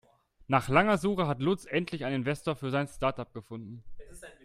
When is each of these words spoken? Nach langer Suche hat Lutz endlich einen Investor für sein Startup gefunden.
Nach 0.47 0.67
langer 0.67 0.97
Suche 0.97 1.27
hat 1.27 1.39
Lutz 1.41 1.65
endlich 1.67 2.05
einen 2.05 2.15
Investor 2.17 2.55
für 2.55 2.71
sein 2.71 2.87
Startup 2.87 3.31
gefunden. 3.31 3.83